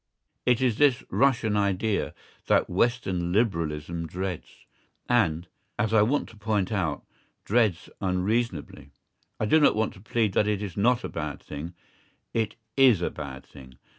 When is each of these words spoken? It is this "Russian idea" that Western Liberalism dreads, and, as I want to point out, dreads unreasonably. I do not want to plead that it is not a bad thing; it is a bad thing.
It 0.47 0.61
is 0.61 0.79
this 0.79 1.03
"Russian 1.11 1.55
idea" 1.55 2.15
that 2.47 2.67
Western 2.71 3.31
Liberalism 3.31 4.07
dreads, 4.07 4.65
and, 5.07 5.47
as 5.77 5.93
I 5.93 6.01
want 6.01 6.27
to 6.29 6.37
point 6.37 6.71
out, 6.71 7.03
dreads 7.45 7.87
unreasonably. 8.01 8.89
I 9.39 9.45
do 9.45 9.59
not 9.59 9.75
want 9.75 9.93
to 9.93 10.01
plead 10.01 10.33
that 10.33 10.47
it 10.47 10.63
is 10.63 10.75
not 10.75 11.03
a 11.03 11.07
bad 11.07 11.39
thing; 11.39 11.75
it 12.33 12.55
is 12.75 13.03
a 13.03 13.11
bad 13.11 13.45
thing. 13.45 13.77